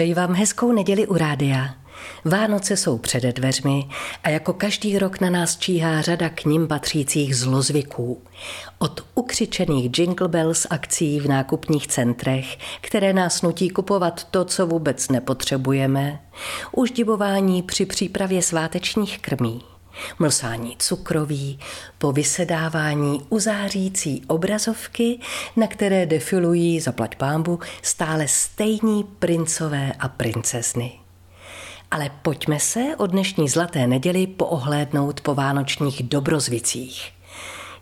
[0.00, 1.74] Přeji vám hezkou neděli u rádia.
[2.24, 3.88] Vánoce jsou před dveřmi
[4.24, 8.22] a jako každý rok na nás číhá řada k ním patřících zlozvyků.
[8.78, 15.08] Od ukřičených jingle bells akcí v nákupních centrech, které nás nutí kupovat to, co vůbec
[15.08, 16.20] nepotřebujeme,
[16.72, 19.62] uždivování při přípravě svátečních krmí,
[20.18, 21.58] mlsání cukroví,
[21.98, 25.18] po vysedávání uzářící obrazovky,
[25.56, 30.92] na které defilují, zaplať pámbu, stále stejní princové a princezny.
[31.90, 37.19] Ale pojďme se od dnešní zlaté neděli poohlédnout po vánočních dobrozvicích.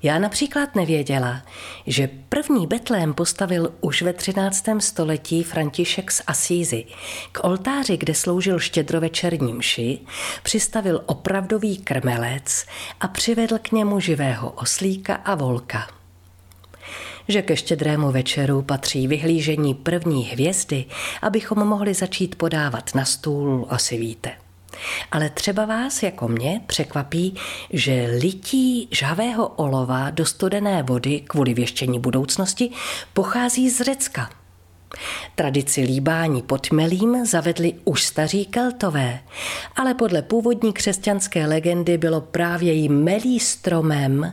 [0.02, 1.42] Já například nevěděla,
[1.86, 4.64] že první Betlém postavil už ve 13.
[4.78, 6.84] století František z Asízy.
[7.32, 9.98] K oltáři, kde sloužil štědrovečerní mši,
[10.42, 12.66] přistavil opravdový krmelec
[13.00, 15.88] a přivedl k němu živého oslíka a volka
[17.30, 20.84] že ke štědrému večeru patří vyhlížení první hvězdy,
[21.22, 24.47] abychom mohli začít podávat na stůl, asi víte.
[25.12, 27.34] Ale třeba vás jako mě překvapí,
[27.70, 32.70] že lití žhavého olova do studené vody kvůli věštění budoucnosti
[33.12, 34.30] pochází z Řecka.
[35.34, 39.20] Tradici líbání pod melím zavedli už staří keltové,
[39.76, 44.32] ale podle původní křesťanské legendy bylo právě jí melí stromem,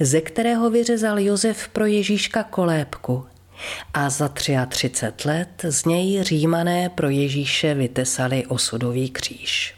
[0.00, 3.26] ze kterého vyřezal Josef pro Ježíška kolébku.
[3.94, 9.74] A za 33 let z něj římané pro Ježíše vytesali osudový kříž.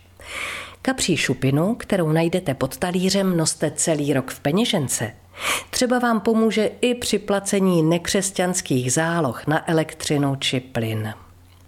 [0.87, 5.13] Kapří šupinu, kterou najdete pod talířem, noste celý rok v peněžence–
[5.71, 11.15] Třeba vám pomůže i při placení nekřesťanských záloh na elektřinu či plyn.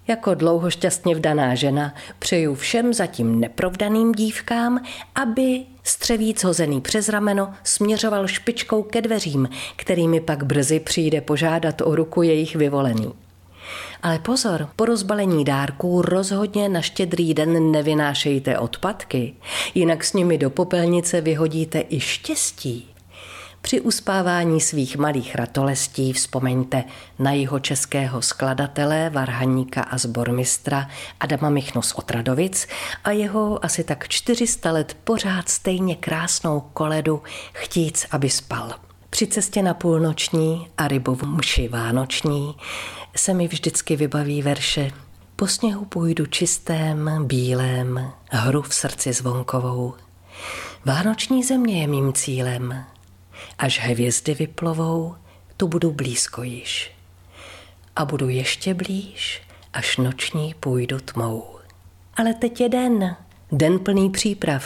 [0.08, 4.80] Jako dlouho šťastně vdaná žena přeju všem zatím neprovdaným dívkám,
[5.14, 11.94] aby střevíc hozený přes rameno směřoval špičkou ke dveřím, kterými pak brzy přijde požádat o
[11.94, 13.12] ruku jejich vyvolený.
[14.02, 19.34] Ale pozor, po rozbalení dárků rozhodně na štědrý den nevynášejte odpadky,
[19.74, 22.94] jinak s nimi do popelnice vyhodíte i štěstí.
[23.60, 26.84] Při uspávání svých malých ratolestí vzpomeňte
[27.18, 30.88] na jeho českého skladatele, varhaníka a zbormistra
[31.20, 32.68] Adama Michnu z Otradovic
[33.04, 38.87] a jeho asi tak 400 let pořád stejně krásnou koledu Chtíc, aby spal.
[39.18, 42.54] Při cestě na půlnoční a rybovu mši vánoční
[43.16, 44.90] se mi vždycky vybaví verše
[45.36, 49.94] Po sněhu půjdu čistém, bílém, hru v srdci zvonkovou.
[50.84, 52.84] Vánoční země je mým cílem,
[53.58, 55.14] Až hvězdy vyplovou,
[55.56, 56.92] tu budu blízko již.
[57.96, 59.42] A budu ještě blíž,
[59.72, 61.44] až noční půjdu tmou.
[62.16, 63.16] Ale teď je den,
[63.52, 64.64] den plný příprav.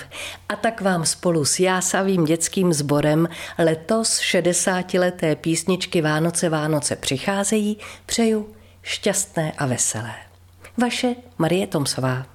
[0.49, 3.29] A tak vám spolu s jásavým dětským sborem
[3.59, 8.49] letos 60-leté písničky Vánoce Vánoce přicházejí, přeju
[8.83, 10.15] šťastné a veselé.
[10.79, 12.27] Vaše Marie Tomsová.